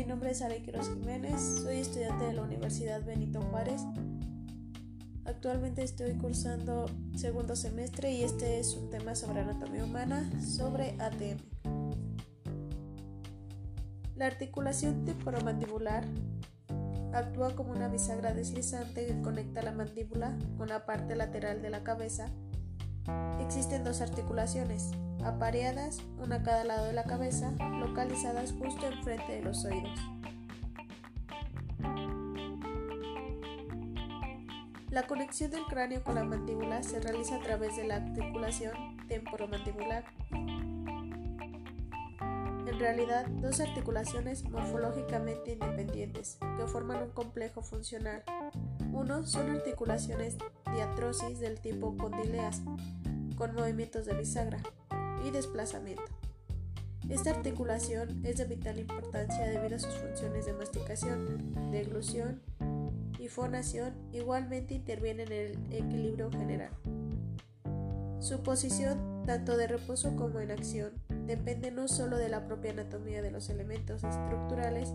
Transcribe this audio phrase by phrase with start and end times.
[0.00, 3.82] mi nombre es Quiroz Jiménez, soy estudiante de la Universidad Benito Juárez.
[5.26, 11.36] Actualmente estoy cursando segundo semestre y este es un tema sobre anatomía humana, sobre ATM.
[14.16, 16.06] La articulación temporomandibular
[17.12, 21.84] actúa como una bisagra deslizante que conecta la mandíbula con la parte lateral de la
[21.84, 22.32] cabeza.
[23.40, 24.90] Existen dos articulaciones,
[25.24, 29.98] apareadas, una a cada lado de la cabeza, localizadas justo enfrente de los oídos.
[34.90, 40.04] La conexión del cráneo con la mandíbula se realiza a través de la articulación temporomandibular.
[42.66, 48.24] En realidad, dos articulaciones morfológicamente independientes que forman un complejo funcional.
[48.92, 50.36] Uno son articulaciones
[50.74, 52.62] diatrosis del tipo condileas,
[53.36, 54.60] con movimientos de bisagra,
[55.24, 56.02] y desplazamiento.
[57.08, 62.40] Esta articulación es de vital importancia debido a sus funciones de masticación, deglución
[63.18, 66.70] y fonación, igualmente interviene en el equilibrio general.
[68.20, 70.92] Su posición, tanto de reposo como en acción,
[71.26, 74.92] depende no solo de la propia anatomía de los elementos estructurales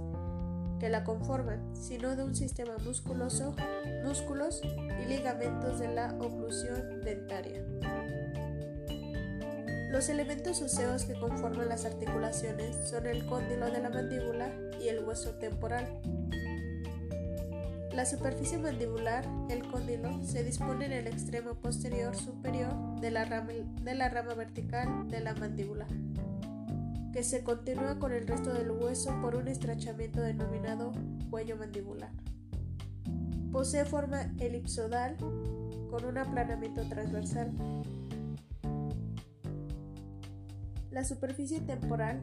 [0.79, 3.55] que la conforman, sino de un sistema musculoso,
[4.03, 7.63] músculos y ligamentos de la oclusión dentaria.
[9.95, 14.99] Los elementos óseos que conforman las articulaciones son el cóndilo de la mandíbula y el
[15.05, 16.01] hueso temporal.
[17.93, 23.53] La superficie mandibular, el cóndilo, se dispone en el extremo posterior superior de la rama,
[23.53, 25.87] de la rama vertical de la mandíbula,
[27.15, 30.91] que se continúa con el resto del hueso por un estrechamiento denominado
[31.29, 32.11] cuello mandibular.
[33.53, 35.15] Posee forma elipsodal
[35.89, 37.53] con un aplanamiento transversal
[40.91, 42.21] La superficie temporal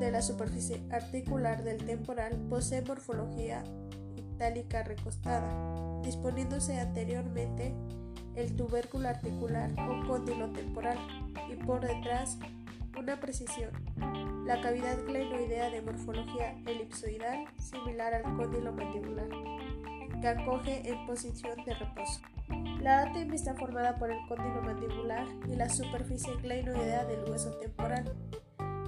[0.00, 3.62] de la superficie articular del temporal posee morfología
[4.16, 7.76] itálica recostada, disponiéndose anteriormente
[8.34, 10.98] el tubérculo articular o cóndilo temporal
[11.54, 12.38] y por detrás
[12.98, 13.70] una precisión,
[14.46, 19.28] la cavidad glenoidea de morfología elipsoidal similar al cóndilo mandibular,
[20.20, 22.20] que acoge en posición de reposo.
[22.80, 28.14] La ATM está formada por el cóndilo mandibular y la superficie glenoidea del hueso temporal.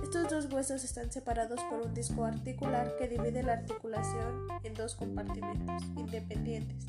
[0.02, 4.94] Estos dos huesos están separados por un disco articular que divide la articulación en dos
[4.94, 6.86] compartimentos independientes.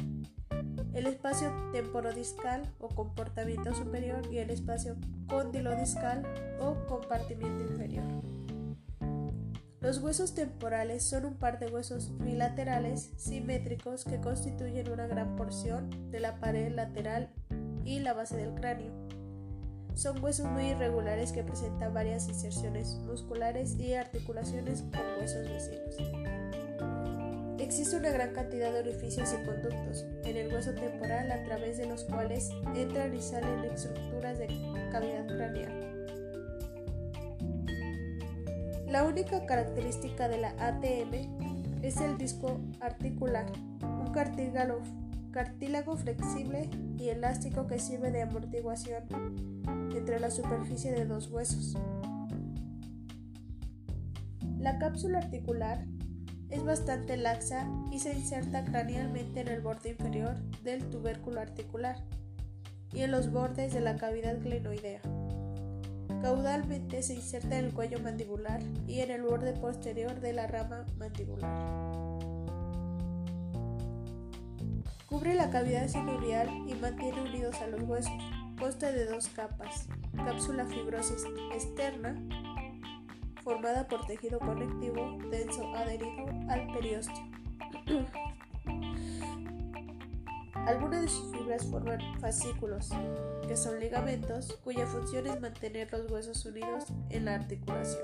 [0.97, 4.95] El espacio temporodiscal o comportamiento superior y el espacio
[5.27, 6.23] condilodiscal
[6.59, 8.03] o compartimiento inferior.
[9.79, 16.09] Los huesos temporales son un par de huesos bilaterales simétricos que constituyen una gran porción
[16.09, 17.29] de la pared lateral
[17.85, 18.91] y la base del cráneo.
[19.93, 26.36] Son huesos muy irregulares que presentan varias inserciones musculares y articulaciones con huesos vecinos.
[27.67, 31.85] Existe una gran cantidad de orificios y conductos en el hueso temporal a través de
[31.85, 34.47] los cuales entran y salen estructuras de
[34.89, 36.07] cavidad craneal.
[38.87, 43.47] La única característica de la ATM es el disco articular,
[43.81, 49.03] un cartílago, flexible y elástico que sirve de amortiguación
[49.93, 51.75] entre la superficie de dos huesos.
[54.57, 55.85] La cápsula articular
[56.49, 61.97] es bastante laxa y se inserta cranealmente en el borde inferior del tubérculo articular
[62.93, 65.01] y en los bordes de la cavidad glenoidea.
[66.21, 70.85] Caudalmente se inserta en el cuello mandibular y en el borde posterior de la rama
[70.97, 71.87] mandibular.
[75.07, 78.11] Cubre la cavidad sinovial y mantiene unidos a los huesos.
[78.59, 79.87] Consta de dos capas.
[80.15, 82.15] Cápsula fibrosis externa,
[83.47, 87.23] formada por tejido conectivo denso adherido al periósteo.
[90.67, 92.89] Algunas de sus fibras forman fascículos,
[93.47, 98.03] que son ligamentos cuya función es mantener los huesos unidos en la articulación.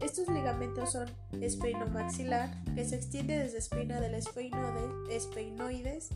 [0.00, 1.08] Estos ligamentos son
[1.40, 4.14] espeinomaxilar, que se extiende desde espina del
[5.08, 6.08] espeinoides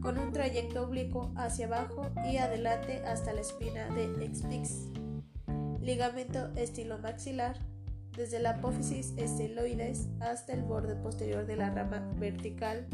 [0.00, 4.86] con un trayecto oblicuo hacia abajo y adelante hasta la espina de expix.
[5.82, 7.58] Ligamento estilomaxilar,
[8.20, 12.86] desde la apófisis esteloides hasta el borde posterior de la rama vertical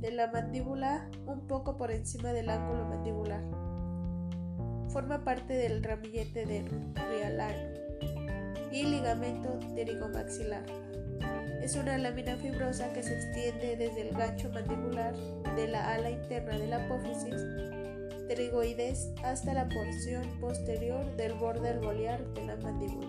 [0.00, 3.42] de la mandíbula un poco por encima del ángulo mandibular.
[4.88, 6.64] Forma parte del ramillete de
[7.10, 7.74] rialano
[8.72, 10.64] y ligamento pterigomaxilar.
[11.60, 15.14] Es una lámina fibrosa que se extiende desde el gancho mandibular
[15.54, 17.34] de la ala interna de la apófisis
[18.26, 23.08] pterigoides hasta la porción posterior del borde alveolar de la mandíbula.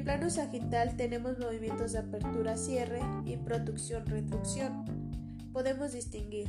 [0.00, 4.84] Plano sagital tenemos movimientos de apertura-cierre y producción-reducción.
[5.52, 6.48] Podemos distinguir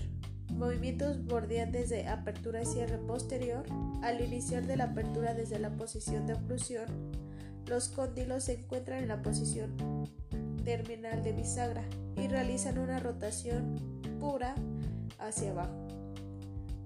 [0.50, 3.64] movimientos bordeantes de apertura y cierre posterior.
[4.04, 6.86] Al iniciar de la apertura desde la posición de oclusión,
[7.68, 9.76] los cóndilos se encuentran en la posición
[10.64, 11.84] terminal de bisagra
[12.18, 13.76] y realizan una rotación
[14.20, 14.56] pura
[15.20, 16.01] hacia abajo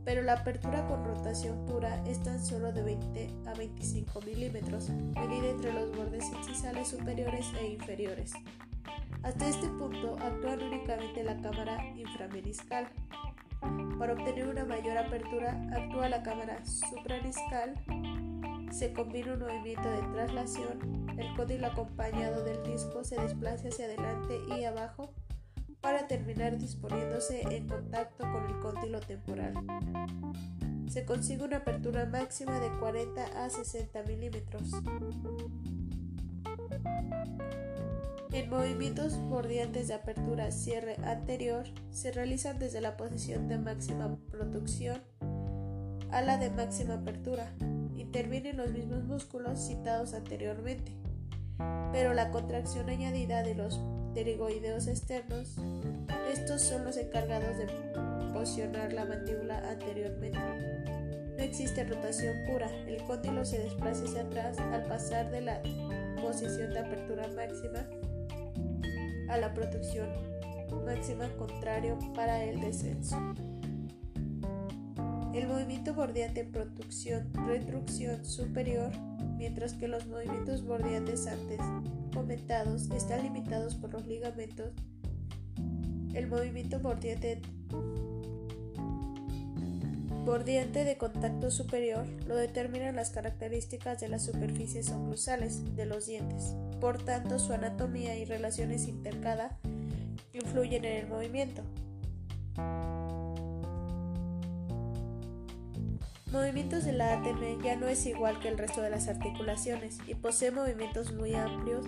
[0.05, 5.49] pero la apertura con rotación pura es tan solo de 20 a 25 milímetros, medida
[5.49, 8.33] entre los bordes incisales superiores e inferiores.
[9.23, 12.87] Hasta este punto actúa únicamente la cámara inframeniscal.
[13.97, 17.73] Para obtener una mayor apertura actúa la cámara supraniscal.
[18.71, 24.39] Se combina un movimiento de traslación, el código acompañado del disco se desplaza hacia adelante
[24.55, 25.13] y abajo
[25.85, 29.53] para terminar disponiéndose en contacto con el cóndilo temporal.
[30.89, 34.63] Se consigue una apertura máxima de 40 a 60 milímetros.
[38.33, 45.03] En movimientos bordeantes de apertura cierre anterior se realizan desde la posición de máxima producción
[46.09, 47.53] a la de máxima apertura.
[47.93, 50.93] Intervienen los mismos músculos citados anteriormente,
[51.91, 53.79] pero la contracción añadida de los
[54.15, 55.55] pterigoideos externos.
[56.31, 57.67] Estos son los encargados de
[58.33, 60.39] posicionar la mandíbula anteriormente.
[61.37, 65.61] No existe rotación pura, el cóndilo se desplaza hacia atrás al pasar de la
[66.21, 67.85] posición de apertura máxima
[69.27, 70.07] a la producción
[70.85, 73.17] máxima contrario para el descenso.
[75.33, 78.91] El movimiento bordeante producción retrucción superior,
[79.37, 81.59] mientras que los movimientos bordeantes antes
[82.13, 84.71] comentados están limitados por los ligamentos.
[86.13, 87.41] El movimiento bordiente
[90.85, 96.55] de contacto superior lo determinan las características de las superficies oclusales de los dientes.
[96.79, 99.59] Por tanto, su anatomía y relaciones intercada
[100.33, 101.61] influyen en el movimiento.
[106.35, 110.15] Movimientos de la ATM ya no es igual que el resto de las articulaciones y
[110.15, 111.85] posee movimientos muy amplios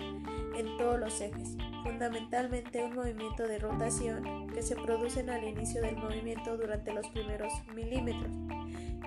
[0.56, 1.50] en todos los ejes,
[1.82, 7.52] fundamentalmente un movimiento de rotación que se produce al inicio del movimiento durante los primeros
[7.74, 8.32] milímetros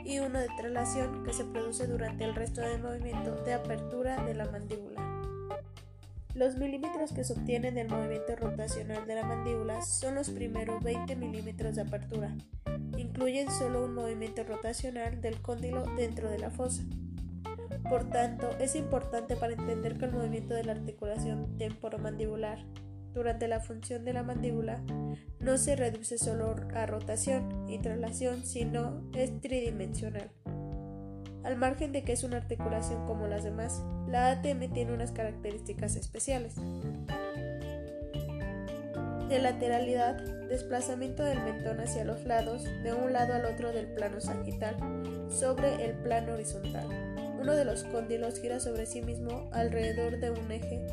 [0.06, 4.36] y uno de traslación que se produce durante el resto del movimiento de apertura de
[4.36, 5.11] la mandíbula.
[6.42, 11.16] Los milímetros que se obtienen del movimiento rotacional de la mandíbula son los primeros 20
[11.16, 12.36] milímetros de apertura
[12.98, 16.82] incluyen solo un movimiento rotacional del cóndilo dentro de la fosa.
[17.88, 22.58] Por tanto, es importante para entender que el movimiento de la articulación temporomandibular
[23.14, 24.82] durante la función de la mandíbula
[25.40, 30.32] no se reduce solo a rotación y traslación, sino es tridimensional.
[31.44, 35.96] Al margen de que es una articulación como las demás, la ATM tiene unas características
[35.96, 36.56] especiales
[39.32, 40.18] de lateralidad,
[40.50, 44.76] desplazamiento del mentón hacia los lados, de un lado al otro del plano sagital,
[45.30, 46.86] sobre el plano horizontal.
[47.40, 50.86] Uno de los cóndilos gira sobre sí mismo alrededor de un eje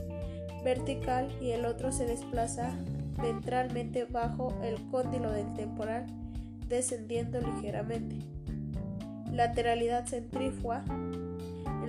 [0.62, 2.70] vertical y el otro se desplaza
[3.20, 6.06] ventralmente bajo el cóndilo del temporal,
[6.68, 8.16] descendiendo ligeramente.
[9.32, 10.84] Lateralidad centrífuga,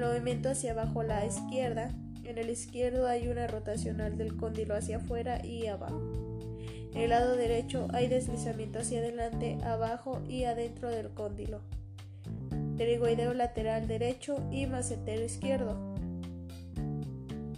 [0.01, 1.91] movimiento hacia abajo a la izquierda,
[2.23, 5.99] en el izquierdo hay una rotacional del cóndilo hacia afuera y abajo.
[6.93, 11.61] En el lado derecho hay deslizamiento hacia adelante, abajo y adentro del cóndilo.
[12.77, 15.95] Pterigoideo lateral derecho y macetero izquierdo.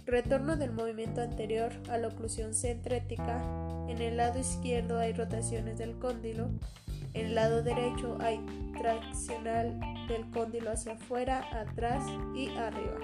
[0.06, 3.42] Retorno del movimiento anterior a la oclusión centrética.
[3.88, 6.48] En el lado izquierdo hay rotaciones del cóndilo.
[7.14, 8.40] En el lado derecho hay
[8.78, 9.78] traccional
[10.08, 12.04] del cóndilo hacia afuera, atrás
[12.34, 12.98] y arriba.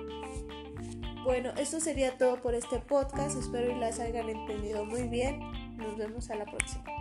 [1.25, 3.37] Bueno, esto sería todo por este podcast.
[3.39, 5.41] Espero que las hayan entendido muy bien.
[5.77, 6.98] Nos vemos a la próxima.